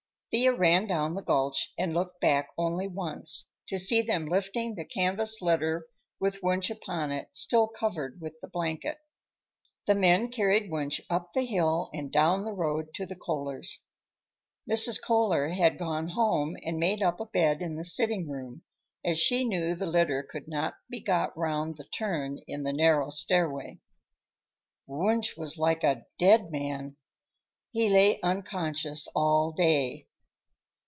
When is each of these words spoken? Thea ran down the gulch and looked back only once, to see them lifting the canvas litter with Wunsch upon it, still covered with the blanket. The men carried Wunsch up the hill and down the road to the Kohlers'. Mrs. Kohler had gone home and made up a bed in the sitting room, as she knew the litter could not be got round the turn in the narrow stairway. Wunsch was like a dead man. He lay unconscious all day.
Thea 0.33 0.53
ran 0.53 0.87
down 0.87 1.13
the 1.15 1.21
gulch 1.21 1.73
and 1.77 1.93
looked 1.93 2.21
back 2.21 2.51
only 2.57 2.87
once, 2.87 3.49
to 3.67 3.77
see 3.77 4.01
them 4.01 4.25
lifting 4.25 4.75
the 4.75 4.85
canvas 4.85 5.41
litter 5.41 5.87
with 6.21 6.41
Wunsch 6.41 6.69
upon 6.69 7.11
it, 7.11 7.27
still 7.35 7.67
covered 7.67 8.21
with 8.21 8.39
the 8.39 8.47
blanket. 8.47 8.97
The 9.87 9.95
men 9.95 10.31
carried 10.31 10.71
Wunsch 10.71 11.01
up 11.09 11.33
the 11.33 11.43
hill 11.45 11.89
and 11.93 12.13
down 12.13 12.45
the 12.45 12.53
road 12.53 12.93
to 12.93 13.05
the 13.05 13.17
Kohlers'. 13.17 13.83
Mrs. 14.69 15.03
Kohler 15.03 15.49
had 15.49 15.77
gone 15.77 16.07
home 16.07 16.55
and 16.63 16.79
made 16.79 17.01
up 17.03 17.19
a 17.19 17.25
bed 17.25 17.61
in 17.61 17.75
the 17.75 17.83
sitting 17.83 18.29
room, 18.29 18.61
as 19.03 19.19
she 19.19 19.43
knew 19.43 19.75
the 19.75 19.85
litter 19.85 20.23
could 20.23 20.47
not 20.47 20.75
be 20.89 21.01
got 21.01 21.37
round 21.37 21.75
the 21.75 21.83
turn 21.87 22.39
in 22.47 22.63
the 22.63 22.71
narrow 22.71 23.09
stairway. 23.09 23.79
Wunsch 24.87 25.35
was 25.35 25.57
like 25.57 25.83
a 25.83 26.05
dead 26.17 26.51
man. 26.53 26.95
He 27.71 27.89
lay 27.89 28.21
unconscious 28.21 29.09
all 29.13 29.51
day. 29.51 30.07